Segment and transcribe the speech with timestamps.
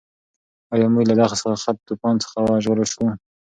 [0.73, 3.07] ایا موږ له دغه سخت طوفان څخه وژغورل شوو؟